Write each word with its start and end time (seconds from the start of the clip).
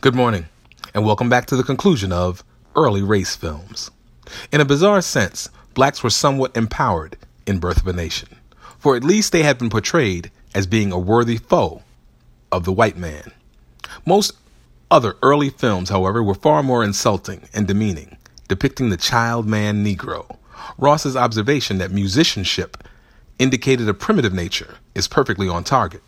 Good 0.00 0.14
morning, 0.14 0.46
and 0.94 1.04
welcome 1.04 1.28
back 1.28 1.46
to 1.46 1.56
the 1.56 1.64
conclusion 1.64 2.12
of 2.12 2.44
early 2.76 3.02
race 3.02 3.34
films. 3.34 3.90
In 4.52 4.60
a 4.60 4.64
bizarre 4.64 5.02
sense, 5.02 5.48
blacks 5.74 6.04
were 6.04 6.10
somewhat 6.10 6.56
empowered 6.56 7.16
in 7.48 7.58
Birth 7.58 7.78
of 7.78 7.86
a 7.88 7.92
Nation, 7.92 8.28
for 8.78 8.94
at 8.94 9.02
least 9.02 9.32
they 9.32 9.42
had 9.42 9.58
been 9.58 9.70
portrayed 9.70 10.30
as 10.54 10.68
being 10.68 10.92
a 10.92 10.98
worthy 11.00 11.36
foe 11.36 11.82
of 12.52 12.62
the 12.62 12.70
white 12.70 12.96
man. 12.96 13.32
Most 14.06 14.34
other 14.88 15.16
early 15.20 15.50
films, 15.50 15.88
however, 15.88 16.22
were 16.22 16.36
far 16.36 16.62
more 16.62 16.84
insulting 16.84 17.48
and 17.52 17.66
demeaning, 17.66 18.18
depicting 18.46 18.90
the 18.90 18.96
child 18.96 19.48
man 19.48 19.84
Negro. 19.84 20.36
Ross's 20.78 21.16
observation 21.16 21.78
that 21.78 21.90
musicianship 21.90 22.84
indicated 23.40 23.88
a 23.88 23.94
primitive 23.94 24.32
nature 24.32 24.76
is 24.94 25.08
perfectly 25.08 25.48
on 25.48 25.64
target 25.64 26.04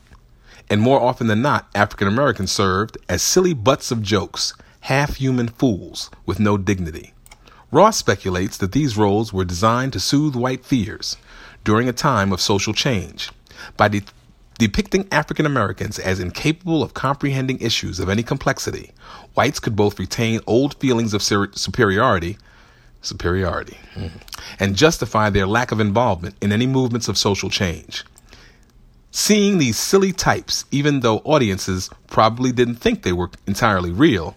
and 0.70 0.80
more 0.80 1.00
often 1.00 1.26
than 1.26 1.42
not, 1.42 1.68
African 1.74 2.08
Americans 2.08 2.52
served 2.52 2.96
as 3.08 3.22
silly 3.22 3.52
butts 3.52 3.90
of 3.90 4.02
jokes, 4.02 4.54
half 4.82 5.16
human 5.16 5.48
fools 5.48 6.10
with 6.24 6.38
no 6.38 6.56
dignity. 6.56 7.12
Ross 7.72 7.96
speculates 7.96 8.56
that 8.56 8.72
these 8.72 8.96
roles 8.96 9.32
were 9.32 9.44
designed 9.44 9.92
to 9.92 10.00
soothe 10.00 10.34
white 10.34 10.64
fears 10.64 11.16
during 11.64 11.88
a 11.88 11.92
time 11.92 12.32
of 12.32 12.40
social 12.40 12.72
change 12.72 13.30
by 13.76 13.88
de- 13.88 14.02
depicting 14.58 15.08
African 15.12 15.44
Americans 15.44 15.98
as 15.98 16.20
incapable 16.20 16.82
of 16.82 16.94
comprehending 16.94 17.58
issues 17.60 18.00
of 18.00 18.08
any 18.08 18.22
complexity. 18.22 18.92
Whites 19.34 19.60
could 19.60 19.76
both 19.76 19.98
retain 19.98 20.40
old 20.46 20.74
feelings 20.74 21.14
of 21.14 21.22
ser- 21.22 21.52
superiority 21.52 22.38
superiority 23.02 23.78
mm, 23.94 24.10
and 24.58 24.76
justify 24.76 25.30
their 25.30 25.46
lack 25.46 25.72
of 25.72 25.80
involvement 25.80 26.34
in 26.40 26.52
any 26.52 26.66
movements 26.66 27.08
of 27.08 27.16
social 27.16 27.48
change. 27.48 28.04
Seeing 29.12 29.58
these 29.58 29.76
silly 29.76 30.12
types, 30.12 30.64
even 30.70 31.00
though 31.00 31.18
audiences 31.24 31.90
probably 32.06 32.52
didn't 32.52 32.76
think 32.76 33.02
they 33.02 33.12
were 33.12 33.30
entirely 33.44 33.90
real, 33.90 34.36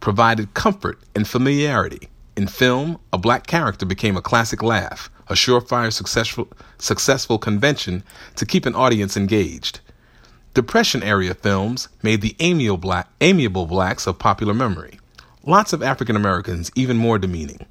provided 0.00 0.52
comfort 0.52 0.98
and 1.14 1.26
familiarity. 1.26 2.08
In 2.36 2.48
film, 2.48 3.00
a 3.14 3.18
black 3.18 3.46
character 3.46 3.86
became 3.86 4.16
a 4.16 4.22
classic 4.22 4.62
laugh, 4.62 5.10
a 5.28 5.32
surefire 5.32 5.90
successful, 5.90 6.48
successful 6.78 7.38
convention 7.38 8.02
to 8.36 8.44
keep 8.44 8.66
an 8.66 8.74
audience 8.74 9.16
engaged. 9.16 9.80
Depression 10.52 11.02
era 11.02 11.32
films 11.34 11.88
made 12.02 12.20
the 12.20 12.36
amiable, 12.40 12.76
black, 12.76 13.08
amiable 13.22 13.66
blacks 13.66 14.06
of 14.06 14.18
popular 14.18 14.52
memory. 14.52 15.00
Lots 15.46 15.72
of 15.72 15.82
African 15.82 16.14
Americans 16.14 16.70
even 16.74 16.98
more 16.98 17.18
demeaning. 17.18 17.64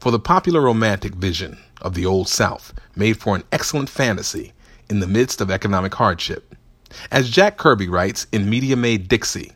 For 0.00 0.10
the 0.10 0.18
popular 0.18 0.60
romantic 0.60 1.14
vision 1.14 1.58
of 1.80 1.94
the 1.94 2.04
Old 2.04 2.28
South 2.28 2.74
made 2.96 3.16
for 3.16 3.36
an 3.36 3.44
excellent 3.52 3.88
fantasy 3.88 4.52
in 4.92 5.00
the 5.00 5.06
midst 5.06 5.40
of 5.40 5.50
economic 5.50 5.94
hardship. 5.94 6.54
As 7.10 7.30
Jack 7.30 7.56
Kirby 7.56 7.88
writes 7.88 8.26
in 8.30 8.50
Media 8.50 8.76
Made 8.76 9.08
Dixie, 9.08 9.52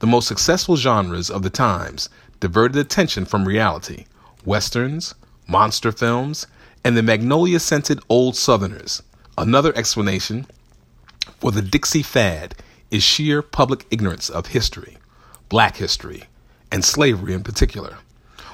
the 0.00 0.06
most 0.06 0.28
successful 0.28 0.76
genres 0.76 1.30
of 1.30 1.42
the 1.42 1.48
times 1.48 2.10
diverted 2.40 2.76
attention 2.76 3.24
from 3.24 3.48
reality 3.48 4.04
westerns, 4.44 5.14
monster 5.48 5.90
films, 5.90 6.46
and 6.84 6.94
the 6.94 7.02
magnolia 7.02 7.58
scented 7.58 8.00
old 8.10 8.36
southerners. 8.36 9.02
Another 9.38 9.74
explanation 9.74 10.46
for 11.40 11.50
the 11.50 11.62
Dixie 11.62 12.02
fad 12.02 12.54
is 12.90 13.02
sheer 13.02 13.40
public 13.40 13.86
ignorance 13.90 14.28
of 14.28 14.48
history, 14.48 14.98
black 15.48 15.78
history, 15.78 16.24
and 16.70 16.84
slavery 16.84 17.32
in 17.32 17.42
particular. 17.42 17.96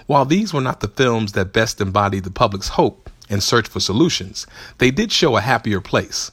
While 0.06 0.25
these 0.25 0.55
were 0.55 0.61
not 0.61 0.78
the 0.78 0.89
films 0.89 1.33
that 1.33 1.53
best 1.53 1.81
embodied 1.81 2.23
the 2.23 2.31
public's 2.31 2.69
hope 2.69 3.02
and 3.33 3.42
search 3.42 3.66
for 3.66 3.80
solutions, 3.80 4.47
they 4.78 4.92
did 4.92 5.11
show 5.11 5.36
a 5.36 5.41
happier 5.41 5.80
place, 5.80 6.30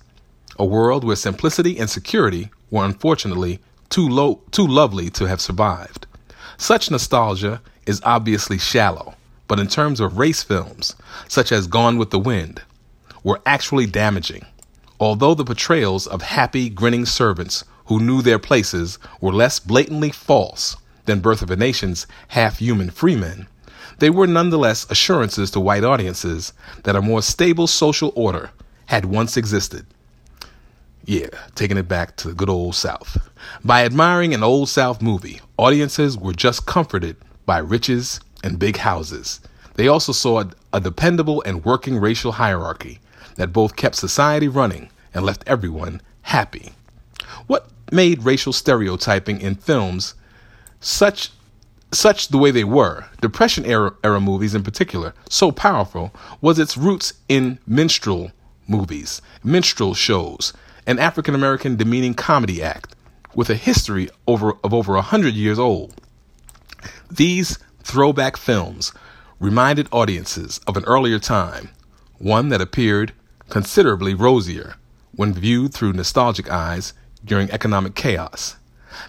a 0.57 0.65
world 0.65 1.03
where 1.03 1.15
simplicity 1.15 1.79
and 1.79 1.89
security 1.89 2.49
were 2.69 2.85
unfortunately 2.85 3.59
too 3.89 4.07
low, 4.07 4.41
too 4.51 4.67
lovely 4.67 5.09
to 5.09 5.25
have 5.25 5.41
survived. 5.41 6.05
Such 6.57 6.91
nostalgia 6.91 7.61
is 7.85 8.01
obviously 8.03 8.57
shallow, 8.59 9.15
but 9.47 9.59
in 9.59 9.67
terms 9.67 9.99
of 9.99 10.17
race 10.17 10.43
films, 10.43 10.95
such 11.27 11.51
as 11.51 11.67
Gone 11.67 11.97
with 11.97 12.11
the 12.11 12.19
Wind, 12.19 12.61
were 13.23 13.41
actually 13.45 13.85
damaging. 13.85 14.45
Although 14.99 15.33
the 15.33 15.45
portrayals 15.45 16.05
of 16.05 16.21
happy, 16.21 16.69
grinning 16.69 17.05
servants 17.05 17.63
who 17.85 17.99
knew 17.99 18.21
their 18.21 18.37
places 18.37 18.99
were 19.21 19.33
less 19.33 19.59
blatantly 19.59 20.11
false 20.11 20.75
than 21.05 21.21
Birth 21.21 21.41
of 21.41 21.49
a 21.49 21.55
Nation's 21.55 22.05
half 22.27 22.59
human 22.59 22.89
freemen, 22.91 23.47
they 23.99 24.09
were 24.09 24.27
nonetheless 24.27 24.85
assurances 24.89 25.51
to 25.51 25.59
white 25.59 25.83
audiences 25.83 26.53
that 26.83 26.95
a 26.95 27.01
more 27.01 27.21
stable 27.21 27.67
social 27.67 28.11
order 28.15 28.51
had 28.87 29.05
once 29.05 29.37
existed. 29.37 29.85
Yeah, 31.05 31.29
taking 31.55 31.77
it 31.77 31.87
back 31.87 32.15
to 32.17 32.27
the 32.27 32.33
good 32.33 32.49
old 32.49 32.75
South. 32.75 33.17
By 33.63 33.83
admiring 33.83 34.33
an 34.33 34.43
old 34.43 34.69
South 34.69 35.01
movie, 35.01 35.41
audiences 35.57 36.17
were 36.17 36.33
just 36.33 36.65
comforted 36.65 37.15
by 37.45 37.57
riches 37.59 38.19
and 38.43 38.59
big 38.59 38.77
houses. 38.77 39.39
They 39.75 39.87
also 39.87 40.11
saw 40.11 40.43
a 40.73 40.79
dependable 40.79 41.41
and 41.45 41.65
working 41.65 41.97
racial 41.97 42.33
hierarchy 42.33 42.99
that 43.35 43.53
both 43.53 43.75
kept 43.75 43.95
society 43.95 44.47
running 44.47 44.89
and 45.13 45.25
left 45.25 45.43
everyone 45.47 46.01
happy. 46.23 46.73
What 47.47 47.69
made 47.91 48.23
racial 48.23 48.53
stereotyping 48.53 49.41
in 49.41 49.55
films 49.55 50.13
such 50.79 51.31
such 51.91 52.27
the 52.27 52.37
way 52.37 52.51
they 52.51 52.63
were, 52.63 53.05
Depression 53.21 53.65
era, 53.65 53.93
era 54.03 54.19
movies 54.19 54.53
in 54.53 54.63
particular, 54.63 55.13
so 55.29 55.51
powerful 55.51 56.13
was 56.41 56.59
its 56.59 56.77
roots 56.77 57.13
in 57.27 57.59
minstrel 57.65 58.31
movies, 58.67 59.21
minstrel 59.43 59.93
shows, 59.93 60.53
an 60.85 60.99
African 60.99 61.33
American 61.33 61.75
demeaning 61.75 62.13
comedy 62.13 62.61
act 62.61 62.95
with 63.35 63.49
a 63.49 63.55
history 63.55 64.09
over, 64.27 64.53
of 64.63 64.73
over 64.73 64.95
a 64.95 65.01
hundred 65.01 65.33
years 65.33 65.59
old. 65.59 65.95
These 67.09 67.57
throwback 67.83 68.37
films 68.37 68.93
reminded 69.39 69.87
audiences 69.91 70.59
of 70.67 70.77
an 70.77 70.85
earlier 70.85 71.19
time, 71.19 71.69
one 72.17 72.49
that 72.49 72.61
appeared 72.61 73.13
considerably 73.49 74.13
rosier 74.13 74.75
when 75.15 75.33
viewed 75.33 75.73
through 75.73 75.93
nostalgic 75.93 76.51
eyes 76.51 76.93
during 77.25 77.49
economic 77.51 77.95
chaos. 77.95 78.57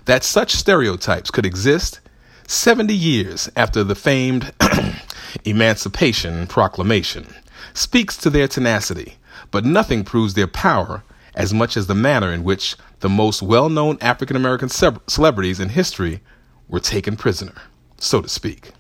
That 0.06 0.24
such 0.24 0.54
stereotypes 0.54 1.30
could 1.30 1.46
exist 1.46 2.00
70 2.50 2.92
years 2.92 3.48
after 3.54 3.84
the 3.84 3.94
famed 3.94 4.52
Emancipation 5.44 6.48
Proclamation, 6.48 7.32
speaks 7.74 8.16
to 8.16 8.28
their 8.28 8.48
tenacity, 8.48 9.18
but 9.52 9.64
nothing 9.64 10.02
proves 10.02 10.34
their 10.34 10.48
power 10.48 11.04
as 11.36 11.54
much 11.54 11.76
as 11.76 11.86
the 11.86 11.94
manner 11.94 12.32
in 12.32 12.42
which 12.42 12.74
the 13.00 13.08
most 13.08 13.40
well 13.40 13.68
known 13.68 13.98
African 14.00 14.34
American 14.34 14.68
celebrities 14.68 15.60
in 15.60 15.68
history 15.68 16.22
were 16.68 16.80
taken 16.80 17.16
prisoner, 17.16 17.54
so 17.98 18.20
to 18.20 18.28
speak. 18.28 18.72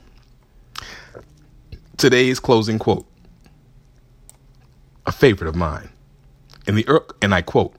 Today's 1.96 2.40
closing 2.40 2.80
quote, 2.80 3.06
a 5.06 5.12
favorite 5.12 5.46
of 5.48 5.54
mine. 5.54 5.90
In 6.66 6.74
the 6.74 6.88
er- 6.88 7.06
and 7.22 7.32
I 7.32 7.42
quote, 7.42 7.76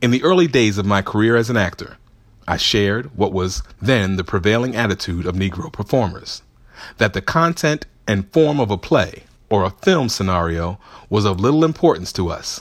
in 0.00 0.12
the 0.12 0.22
early 0.22 0.46
days 0.46 0.78
of 0.78 0.86
my 0.86 1.02
career 1.02 1.34
as 1.34 1.50
an 1.50 1.56
actor, 1.56 1.96
I 2.46 2.56
shared 2.56 3.16
what 3.16 3.32
was 3.32 3.62
then 3.80 4.16
the 4.16 4.24
prevailing 4.24 4.74
attitude 4.74 5.26
of 5.26 5.36
Negro 5.36 5.72
performers 5.72 6.42
that 6.98 7.12
the 7.12 7.22
content 7.22 7.86
and 8.08 8.32
form 8.32 8.58
of 8.58 8.70
a 8.70 8.78
play 8.78 9.24
or 9.48 9.64
a 9.64 9.70
film 9.70 10.08
scenario 10.08 10.78
was 11.08 11.24
of 11.24 11.38
little 11.38 11.64
importance 11.64 12.12
to 12.14 12.28
us. 12.28 12.60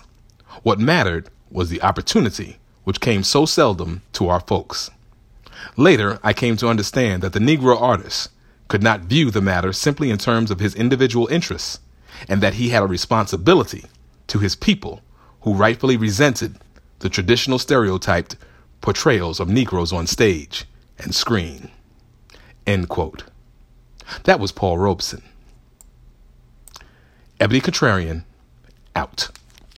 What 0.64 0.80
mattered 0.80 1.30
was 1.50 1.70
the 1.70 1.82
opportunity, 1.82 2.58
which 2.84 3.00
came 3.00 3.24
so 3.24 3.46
seldom 3.46 4.02
to 4.14 4.28
our 4.30 4.42
folks. 4.42 4.92
Later, 5.78 6.20
I 6.24 6.34
came 6.34 6.58
to 6.58 6.68
understand 6.68 7.24
that 7.24 7.34
the 7.34 7.40
Negro 7.40 7.82
artist 7.82 8.30
could 8.68 8.84
not 8.84 9.02
view 9.02 9.32
the 9.32 9.42
matter 9.42 9.74
simply 9.74 10.10
in 10.10 10.18
terms 10.18 10.52
of 10.52 10.60
his 10.60 10.76
individual 10.76 11.28
interests, 11.28 11.80
and 12.28 12.42
that 12.42 12.56
he 12.56 12.70
had 12.70 12.84
a 12.84 12.88
responsibility 12.88 13.86
to 14.28 14.40
his 14.40 14.56
people 14.56 15.02
who 15.42 15.54
rightfully 15.54 15.98
resented 15.98 16.58
the 17.00 17.10
traditional 17.10 17.60
stereotyped 17.60 18.36
portrayals 18.82 19.40
of 19.40 19.48
Negroes 19.48 19.94
on 19.94 20.08
stage 20.08 20.66
and 21.00 21.14
screen. 21.16 21.70
End 22.68 22.90
quote. 22.90 23.24
That 24.24 24.40
was 24.40 24.52
Paul 24.52 24.78
Robeson. 24.78 25.24
Ebony 27.40 27.62
Contrarian, 27.62 28.24
out. 28.96 29.30